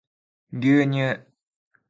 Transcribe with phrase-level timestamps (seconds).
[0.49, 1.15] 牛乳